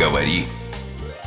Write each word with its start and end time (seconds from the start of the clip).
Говори, 0.00 0.46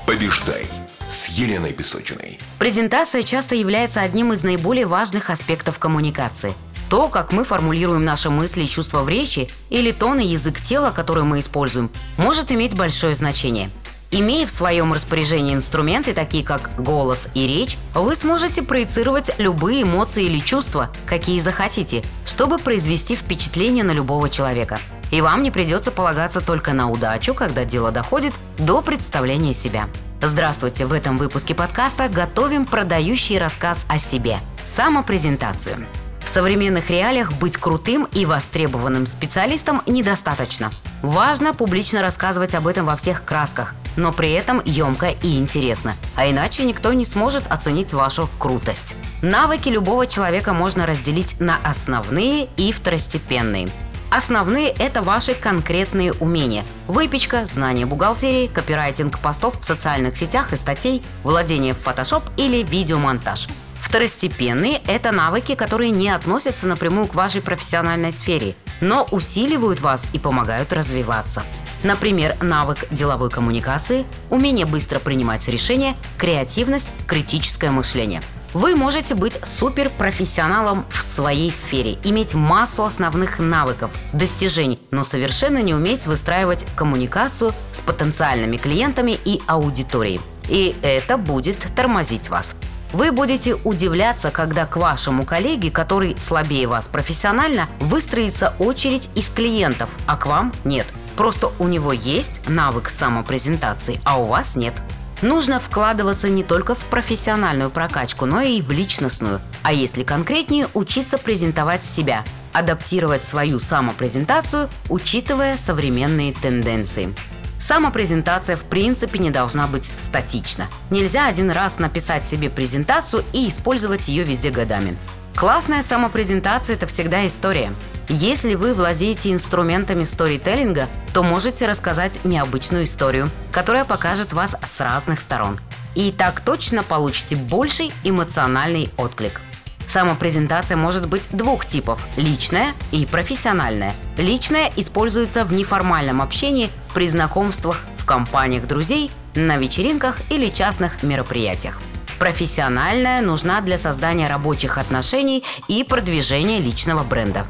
побеждай 0.07 0.65
с 1.07 1.27
Еленой 1.27 1.73
Песочиной. 1.73 2.39
Презентация 2.57 3.21
часто 3.21 3.53
является 3.53 4.01
одним 4.01 4.33
из 4.33 4.41
наиболее 4.41 4.87
важных 4.87 5.29
аспектов 5.29 5.77
коммуникации. 5.77 6.55
То, 6.89 7.07
как 7.07 7.33
мы 7.33 7.43
формулируем 7.43 8.03
наши 8.03 8.31
мысли 8.31 8.63
и 8.63 8.67
чувства 8.67 9.03
в 9.03 9.09
речи, 9.09 9.47
или 9.69 9.91
тон 9.91 10.21
и 10.21 10.25
язык 10.25 10.59
тела, 10.59 10.89
который 10.89 11.23
мы 11.23 11.37
используем, 11.37 11.91
может 12.17 12.51
иметь 12.51 12.75
большое 12.75 13.13
значение– 13.13 13.69
Имея 14.15 14.45
в 14.45 14.51
своем 14.51 14.93
распоряжении 14.93 15.55
инструменты, 15.55 16.13
такие 16.13 16.43
как 16.43 16.79
голос 16.79 17.27
и 17.33 17.47
речь, 17.47 17.79
вы 17.95 18.15
сможете 18.15 18.61
проецировать 18.61 19.31
любые 19.39 19.81
эмоции 19.81 20.25
или 20.25 20.37
чувства, 20.37 20.91
какие 21.07 21.39
захотите, 21.39 22.03
чтобы 22.23 22.59
произвести 22.59 23.15
впечатление 23.15 23.83
на 23.83 23.89
любого 23.89 24.29
человека. 24.29 24.77
И 25.13 25.21
вам 25.21 25.43
не 25.43 25.51
придется 25.51 25.91
полагаться 25.91 26.41
только 26.41 26.73
на 26.73 26.89
удачу, 26.89 27.35
когда 27.35 27.65
дело 27.65 27.91
доходит 27.91 28.33
до 28.57 28.81
представления 28.81 29.53
себя. 29.53 29.87
Здравствуйте! 30.19 30.87
В 30.87 30.91
этом 30.91 31.19
выпуске 31.19 31.53
подкаста 31.53 32.09
готовим 32.09 32.65
продающий 32.65 33.37
рассказ 33.37 33.85
о 33.87 33.99
себе– 33.99 34.39
самопрезентацию. 34.65 35.85
В 36.23 36.29
современных 36.29 36.89
реалиях 36.89 37.31
быть 37.33 37.57
крутым 37.57 38.07
и 38.11 38.25
востребованным 38.25 39.05
специалистом 39.05 39.83
недостаточно. 39.85 40.71
Важно 41.03 41.53
публично 41.53 42.01
рассказывать 42.01 42.55
об 42.55 42.65
этом 42.65 42.87
во 42.87 42.95
всех 42.95 43.23
красках, 43.23 43.75
но 43.95 44.13
при 44.13 44.31
этом 44.31 44.63
емко 44.65 45.09
и 45.21 45.37
интересно, 45.37 45.93
а 46.15 46.27
иначе 46.27 46.63
никто 46.63 46.91
не 46.91 47.05
сможет 47.05 47.43
оценить 47.51 47.93
вашу 47.93 48.27
крутость. 48.39 48.95
Навыки 49.21 49.69
любого 49.69 50.07
человека 50.07 50.53
можно 50.53 50.87
разделить 50.87 51.39
на 51.39 51.59
основные 51.63 52.47
и 52.57 52.71
второстепенные. 52.71 53.69
Основные– 54.15 54.69
это 54.77 55.01
ваши 55.01 55.33
конкретные 55.33 56.13
умения. 56.13 56.63
Выпечка, 56.87 57.47
знание 57.47 57.87
бухгалтерии, 57.87 58.45
копирайтинг 58.45 59.17
постов 59.17 59.59
в 59.59 59.65
социальных 59.65 60.17
сетях 60.17 60.53
и 60.53 60.55
статей, 60.55 61.01
владение 61.23 61.73
в 61.73 61.83
Photoshop 61.83 62.21
или 62.37 62.61
видеомонтаж. 62.61 63.47
Второстепенные– 63.81 64.83
это 64.87 65.11
навыки, 65.11 65.55
которые 65.55 65.89
не 65.89 66.09
относятся 66.09 66.67
напрямую 66.67 67.07
к 67.07 67.15
вашей 67.15 67.41
профессиональной 67.41 68.11
сфере, 68.11 68.55
но 68.81 69.07
усиливают 69.09 69.81
вас 69.81 70.05
и 70.13 70.19
помогают 70.19 70.73
развиваться. 70.73 71.41
Например, 71.83 72.37
навык 72.39 72.85
деловой 72.91 73.31
коммуникации, 73.31 74.05
умение 74.29 74.67
быстро 74.67 74.99
принимать 74.99 75.47
решения, 75.47 75.95
креативность, 76.19 76.91
критическое 77.07 77.71
мышление. 77.71 78.21
Вы 78.53 78.75
можете 78.75 79.15
быть 79.15 79.39
суперпрофессионалом 79.43 80.85
в 80.89 81.01
своей 81.01 81.49
сфере, 81.49 81.97
иметь 82.03 82.35
массу 82.35 82.83
основных 82.83 83.39
навыков, 83.39 83.89
достижений, 84.13 84.79
но 84.91 85.03
совершенно 85.03 85.57
не 85.57 85.73
уметь 85.73 86.05
выстраивать 86.05 86.63
коммуникацию 86.75 87.51
с 87.71 87.81
потенциальными 87.81 88.57
клиентами 88.57 89.17
и 89.25 89.41
аудиторией. 89.47 90.21
И 90.49 90.75
это 90.83 91.17
будет 91.17 91.67
тормозить 91.75 92.29
вас. 92.29 92.55
Вы 92.91 93.11
будете 93.11 93.55
удивляться, 93.55 94.29
когда 94.29 94.67
к 94.67 94.77
вашему 94.77 95.25
коллеге, 95.25 95.71
который 95.71 96.15
слабее 96.19 96.67
вас 96.67 96.87
профессионально, 96.87 97.67
выстроится 97.79 98.53
очередь 98.59 99.09
из 99.15 99.29
клиентов, 99.29 99.89
а 100.05 100.15
к 100.15 100.27
вам 100.27 100.53
нет. 100.63 100.85
Просто 101.15 101.51
у 101.57 101.67
него 101.67 101.91
есть 101.91 102.47
навык 102.47 102.89
самопрезентации, 102.89 103.99
а 104.03 104.19
у 104.19 104.25
вас 104.25 104.55
нет. 104.55 104.75
Нужно 105.23 105.61
вкладываться 105.61 106.27
не 106.27 106.43
только 106.43 106.75
в 106.75 106.79
профессиональную 106.79 107.69
прокачку, 107.69 108.25
но 108.25 108.41
и 108.41 108.61
в 108.61 108.71
личностную. 108.71 109.39
А 109.61 109.71
если 109.71 110.03
конкретнее, 110.03 110.67
учиться 110.73 111.17
презентовать 111.17 111.81
себя, 111.81 112.25
адаптировать 112.51 113.23
свою 113.23 113.59
самопрезентацию, 113.59 114.69
учитывая 114.89 115.55
современные 115.55 116.33
тенденции. 116.33 117.15
Самопрезентация 117.57 118.57
в 118.57 118.65
принципе 118.65 119.17
не 119.17 119.31
должна 119.31 119.65
быть 119.67 119.89
статична. 119.97 120.67
Нельзя 120.89 121.25
один 121.29 121.51
раз 121.51 121.79
написать 121.79 122.27
себе 122.27 122.49
презентацию 122.49 123.23
и 123.31 123.47
использовать 123.47 124.09
ее 124.09 124.25
везде 124.25 124.49
годами. 124.49 124.97
Классная 125.35 125.83
самопрезентация– 125.83 126.75
это 126.75 126.85
всегда 126.85 127.25
история. 127.25 127.71
Если 128.09 128.55
вы 128.55 128.73
владеете 128.73 129.31
инструментами 129.31 130.03
сторителлинга, 130.03 130.87
то 131.13 131.23
можете 131.23 131.67
рассказать 131.67 132.23
необычную 132.23 132.83
историю, 132.83 133.29
которая 133.51 133.85
покажет 133.85 134.33
вас 134.33 134.55
с 134.63 134.79
разных 134.79 135.21
сторон. 135.21 135.59
И 135.95 136.11
так 136.11 136.41
точно 136.41 136.83
получите 136.83 137.35
больший 137.35 137.91
эмоциональный 138.03 138.89
отклик– 138.97 139.41
Самопрезентация 139.93 140.75
может 140.75 141.07
быть 141.07 141.27
двух 141.31 141.67
типов– 141.67 142.03
личная 142.17 142.71
и 142.91 143.05
профессиональная. 143.05 143.93
Личная 144.17 144.71
используется 144.75 145.45
в 145.45 145.53
неформальном 145.53 146.19
общении, 146.19 146.71
при 146.95 147.07
знакомствах, 147.07 147.79
в 147.99 148.03
компаниях 148.03 148.65
друзей, 148.65 149.11
на 149.35 149.57
вечеринках 149.57 150.17
или 150.31 150.49
частных 150.49 151.03
мероприятиях. 151.03 151.79
Профессиональная 152.17 153.21
нужна 153.21 153.61
для 153.61 153.77
создания 153.77 154.27
рабочих 154.27 154.79
отношений 154.79 155.43
и 155.67 155.83
продвижения 155.83 156.59
личного 156.59 157.03
бренда. 157.03 157.45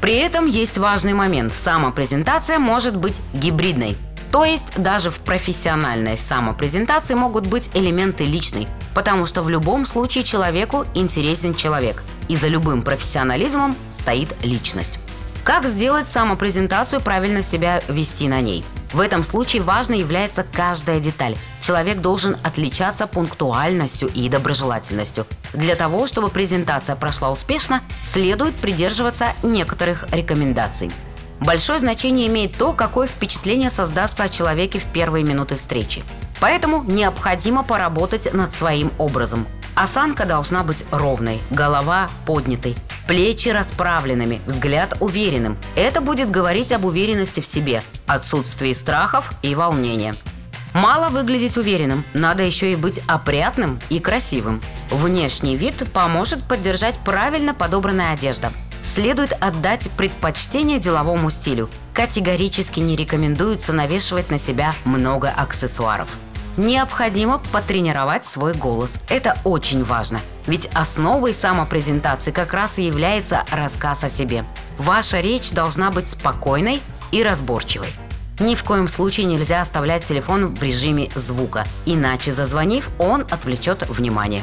При 0.00 0.14
этом 0.14 0.46
есть 0.46 0.78
важный 0.78 1.12
момент– 1.12 1.52
самопрезентация 1.54 2.58
может 2.58 2.96
быть 2.96 3.20
гибридной– 3.32 3.96
то 4.30 4.44
есть 4.44 4.80
даже 4.80 5.10
в 5.10 5.20
профессиональной 5.20 6.16
самопрезентации 6.16 7.14
могут 7.14 7.46
быть 7.46 7.70
элементы 7.74 8.24
личной, 8.24 8.68
потому 8.94 9.26
что 9.26 9.42
в 9.42 9.48
любом 9.48 9.86
случае 9.86 10.24
человеку 10.24 10.84
интересен 10.94 11.54
человек, 11.54 12.02
и 12.28 12.36
за 12.36 12.48
любым 12.48 12.82
профессионализмом 12.82 13.74
стоит 13.90 14.34
личность. 14.44 14.98
Как 15.48 15.64
сделать 15.64 16.06
самопрезентацию, 16.06 17.00
правильно 17.00 17.40
себя 17.40 17.80
вести 17.88 18.28
на 18.28 18.42
ней? 18.42 18.62
В 18.92 19.00
этом 19.00 19.24
случае 19.24 19.62
важной 19.62 19.98
является 20.00 20.44
каждая 20.44 21.00
деталь. 21.00 21.36
Человек 21.62 22.02
должен 22.02 22.36
отличаться 22.44 23.06
пунктуальностью 23.06 24.10
и 24.14 24.28
доброжелательностью. 24.28 25.26
Для 25.54 25.74
того, 25.74 26.06
чтобы 26.06 26.28
презентация 26.28 26.96
прошла 26.96 27.30
успешно, 27.30 27.80
следует 28.04 28.56
придерживаться 28.56 29.32
некоторых 29.42 30.06
рекомендаций– 30.12 30.90
Большое 31.40 31.78
значение 31.78 32.26
имеет 32.26 32.56
то, 32.56 32.72
какое 32.72 33.06
впечатление 33.06 33.70
создастся 33.70 34.24
о 34.24 34.28
человеке 34.28 34.80
в 34.80 34.84
первые 34.86 35.24
минуты 35.24 35.56
встречи. 35.56 36.02
Поэтому 36.40 36.82
необходимо 36.82 37.62
поработать 37.62 38.34
над 38.34 38.52
своим 38.52 38.90
образом. 38.98 39.46
Осанка 39.76 40.24
должна 40.24 40.64
быть 40.64 40.84
ровной, 40.90 41.38
голова 41.50 42.10
поднятой, 42.26 42.74
плечи 43.08 43.48
расправленными, 43.48 44.40
взгляд 44.46 44.96
уверенным. 45.00 45.58
Это 45.74 46.00
будет 46.00 46.30
говорить 46.30 46.70
об 46.70 46.84
уверенности 46.84 47.40
в 47.40 47.46
себе, 47.46 47.82
отсутствии 48.06 48.72
страхов 48.72 49.32
и 49.42 49.56
волнения. 49.56 50.14
Мало 50.74 51.08
выглядеть 51.08 51.56
уверенным, 51.56 52.04
надо 52.14 52.44
еще 52.44 52.70
и 52.70 52.76
быть 52.76 53.00
опрятным 53.08 53.80
и 53.88 53.98
красивым. 53.98 54.60
Внешний 54.90 55.56
вид 55.56 55.90
поможет 55.92 56.46
поддержать 56.46 56.94
правильно 57.04 57.52
подобранная 57.54 58.12
одежда– 58.12 58.52
следует 58.82 59.32
отдать 59.40 59.88
предпочтение 59.96 60.78
деловому 60.78 61.30
стилю. 61.30 61.68
Категорически 61.94 62.80
не 62.80 62.96
рекомендуется 62.96 63.72
навешивать 63.72 64.30
на 64.30 64.38
себя 64.38 64.72
много 64.84 65.30
аксессуаров. 65.30 66.08
Необходимо 66.58 67.40
потренировать 67.52 68.26
свой 68.26 68.52
голос. 68.52 68.98
Это 69.08 69.38
очень 69.44 69.84
важно. 69.84 70.20
Ведь 70.48 70.66
основой 70.74 71.32
самопрезентации 71.32 72.32
как 72.32 72.52
раз 72.52 72.80
и 72.80 72.82
является 72.82 73.44
рассказ 73.52 74.02
о 74.02 74.08
себе. 74.08 74.44
Ваша 74.76 75.20
речь 75.20 75.52
должна 75.52 75.92
быть 75.92 76.10
спокойной 76.10 76.82
и 77.12 77.22
разборчивой. 77.22 77.86
Ни 78.40 78.56
в 78.56 78.64
коем 78.64 78.88
случае 78.88 79.26
нельзя 79.26 79.60
оставлять 79.60 80.04
телефон 80.04 80.56
в 80.56 80.60
режиме 80.60 81.08
звука, 81.14 81.64
иначе 81.86 82.32
зазвонив, 82.32 82.90
он 82.98 83.20
отвлечет 83.30 83.88
внимание. 83.88 84.42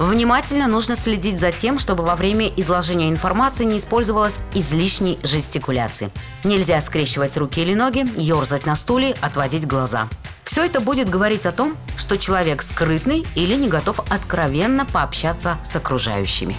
Внимательно 0.00 0.66
нужно 0.66 0.96
следить 0.96 1.38
за 1.38 1.52
тем, 1.52 1.78
чтобы 1.78 2.04
во 2.04 2.16
время 2.16 2.48
изложения 2.56 3.08
информации 3.08 3.64
не 3.64 3.78
использовалась 3.78 4.34
излишней 4.54 5.20
жестикуляции. 5.22 6.10
Нельзя 6.42 6.80
скрещивать 6.80 7.36
руки 7.36 7.62
или 7.62 7.74
ноги, 7.74 8.04
ерзать 8.16 8.66
на 8.66 8.74
стуле, 8.74 9.14
отводить 9.20 9.68
глаза. 9.68 10.08
Все 10.44 10.64
это 10.64 10.80
будет 10.80 11.08
говорить 11.08 11.46
о 11.46 11.52
том, 11.52 11.76
что 11.96 12.16
человек 12.16 12.62
скрытный 12.62 13.26
или 13.34 13.54
не 13.54 13.68
готов 13.68 14.00
откровенно 14.10 14.84
пообщаться 14.86 15.58
с 15.64 15.74
окружающими. 15.76 16.56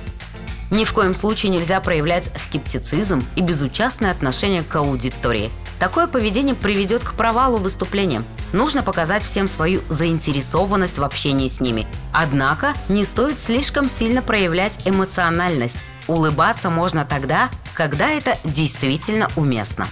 Ни 0.72 0.84
в 0.84 0.94
коем 0.94 1.16
случае 1.16 1.52
нельзя 1.52 1.80
проявлять 1.80 2.32
скептицизм 2.36 3.24
и 3.36 3.42
безучастное 3.42 4.12
отношение 4.12 4.64
к 4.64 4.76
аудитории. 4.76 5.52
Такое 5.80 6.08
поведение 6.08 6.56
приведет 6.56 7.04
к 7.04 7.14
провалу 7.14 7.58
выступления– 7.58 8.24
Нужно 8.56 8.84
показать 8.84 9.22
всем 9.22 9.50
свою 9.50 9.82
заинтересованность 9.90 10.98
в 10.98 11.04
общении 11.04 11.50
с 11.50 11.60
ними. 11.60 11.86
Однако 12.14 12.74
не 12.88 13.04
стоит 13.04 13.38
слишком 13.38 13.90
сильно 13.90 14.22
проявлять 14.22 14.80
эмоциональность. 14.86 15.76
Улыбаться 16.08 16.70
можно 16.70 17.04
тогда, 17.04 17.50
когда 17.74 18.10
это 18.10 18.38
действительно 18.46 19.28
уместно. 19.36 19.88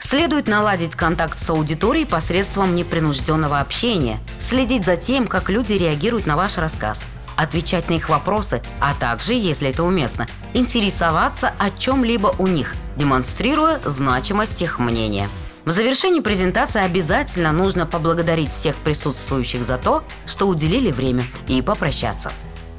Следует 0.00 0.46
наладить 0.48 0.94
контакт 0.94 1.38
с 1.38 1.50
аудиторией 1.50 2.06
посредством 2.06 2.74
непринужденного 2.74 3.60
общения, 3.60 4.20
следить 4.40 4.84
за 4.84 4.96
тем, 4.96 5.26
как 5.26 5.50
люди 5.50 5.74
реагируют 5.74 6.26
на 6.26 6.36
ваш 6.36 6.58
рассказ, 6.58 7.00
отвечать 7.36 7.90
на 7.90 7.94
их 7.94 8.08
вопросы, 8.08 8.62
а 8.80 8.94
также, 8.94 9.34
если 9.34 9.70
это 9.70 9.82
уместно, 9.82 10.26
интересоваться 10.54 11.52
о 11.58 11.70
чем-либо 11.70 12.34
у 12.38 12.46
них, 12.46 12.74
демонстрируя 12.96 13.80
значимость 13.84 14.62
их 14.62 14.78
мнения– 14.78 15.28
В 15.68 15.70
завершении 15.70 16.20
презентации 16.20 16.80
обязательно 16.80 17.52
нужно 17.52 17.84
поблагодарить 17.84 18.50
всех 18.50 18.74
присутствующих 18.76 19.62
за 19.62 19.76
то, 19.76 20.02
что 20.24 20.48
уделили 20.48 20.90
время, 20.90 21.24
и 21.46 21.60
попрощаться. 21.60 22.32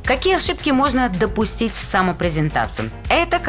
Какие 0.04 0.38
ошибки 0.38 0.71
можно 0.71 1.07
допустить 1.07 1.71
в 1.71 1.83
самопрезентации? 1.83 2.89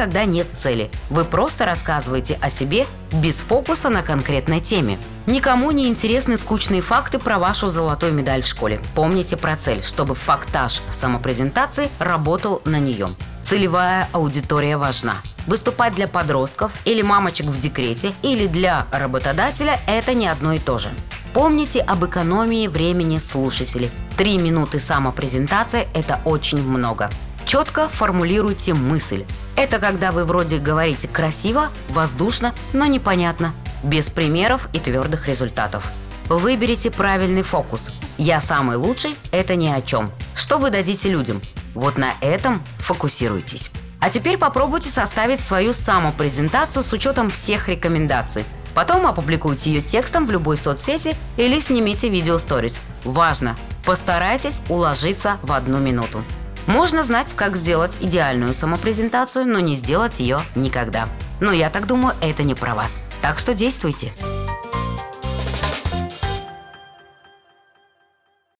Когда 0.01 0.25
нет 0.25 0.47
цели. 0.57 0.89
Вы 1.11 1.25
просто 1.25 1.63
рассказываете 1.63 2.39
о 2.41 2.49
себе 2.49 2.87
без 3.11 3.35
фокуса 3.35 3.89
на 3.89 4.01
конкретной 4.01 4.59
теме. 4.59 4.97
Никому 5.27 5.69
не 5.69 5.87
интересны 5.89 6.37
скучные 6.37 6.81
факты 6.81 7.19
про 7.19 7.37
вашу 7.37 7.67
золотую 7.67 8.11
медаль 8.11 8.41
в 8.41 8.47
школе. 8.47 8.81
Помните 8.95 9.37
про 9.37 9.55
цель, 9.55 9.83
чтобы 9.83 10.15
фактаж 10.15 10.81
самопрезентации 10.89 11.91
работал 11.99 12.63
на 12.65 12.79
нее. 12.79 13.09
Целевая 13.43 14.09
аудитория 14.11 14.75
важна. 14.75 15.17
Выступать 15.45 15.93
для 15.93 16.07
подростков 16.07 16.71
или 16.83 17.03
мамочек 17.03 17.45
в 17.45 17.59
декрете 17.59 18.13
или 18.23 18.47
для 18.47 18.87
работодателя– 18.91 19.79
это 19.85 20.15
не 20.15 20.25
одно 20.25 20.53
и 20.53 20.57
то 20.57 20.79
же. 20.79 20.89
Помните 21.35 21.79
об 21.79 22.03
экономии 22.03 22.67
времени 22.67 23.19
слушателей. 23.19 23.91
Три 24.17 24.39
минуты 24.39 24.79
самопрезентации– 24.79 25.87
это 25.93 26.21
очень 26.25 26.63
много. 26.63 27.11
Четко 27.45 27.87
формулируйте 27.89 28.73
мысль. 28.73 29.25
Это 29.55 29.79
когда 29.79 30.11
вы 30.11 30.25
вроде 30.25 30.57
говорите 30.57 31.07
красиво, 31.07 31.69
воздушно, 31.89 32.53
но 32.73 32.85
непонятно, 32.85 33.53
без 33.83 34.09
примеров 34.09 34.69
и 34.73 34.79
твердых 34.79 35.27
результатов. 35.27 35.91
Выберите 36.27 36.91
правильный 36.91 37.41
фокус. 37.41 37.91
«Я 38.17 38.39
самый 38.39 38.77
лучший»– 38.77 39.15
это 39.31 39.55
ни 39.55 39.67
о 39.67 39.81
чем. 39.81 40.11
Что 40.35 40.57
вы 40.57 40.69
дадите 40.69 41.09
людям? 41.09 41.41
Вот 41.73 41.97
на 41.97 42.13
этом 42.21 42.63
фокусируйтесь. 42.77 43.71
А 43.99 44.09
теперь 44.09 44.37
попробуйте 44.37 44.89
составить 44.89 45.41
свою 45.41 45.73
самопрезентацию 45.73 46.83
с 46.83 46.93
учетом 46.93 47.29
всех 47.29 47.67
рекомендаций– 47.67 48.45
Потом 48.73 49.05
опубликуйте 49.05 49.71
ее 49.71 49.81
текстом 49.81 50.25
в 50.25 50.31
любой 50.31 50.57
соцсети 50.57 51.15
или 51.37 51.59
снимите 51.59 52.09
видео 52.09 52.37
сторис. 52.37 52.81
Важно! 53.03 53.55
Постарайтесь 53.85 54.61
уложиться 54.69 55.37
в 55.41 55.51
одну 55.51 55.79
минуту. 55.79 56.23
Можно 56.67 57.03
знать, 57.03 57.33
как 57.35 57.57
сделать 57.57 57.97
идеальную 57.99 58.53
самопрезентацию, 58.53 59.45
но 59.45 59.59
не 59.59 59.75
сделать 59.75 60.19
ее 60.19 60.39
никогда. 60.55 61.09
Но 61.39 61.51
я 61.51 61.69
так 61.69 61.87
думаю, 61.87 62.15
это 62.21 62.43
не 62.43 62.55
про 62.55 62.75
вас. 62.75 62.99
Так 63.21 63.39
что 63.39 63.53
действуйте. 63.53 64.13